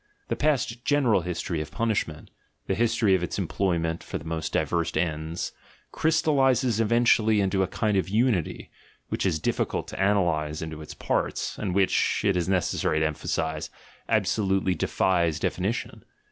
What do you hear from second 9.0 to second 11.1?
which is difficult to analyse into its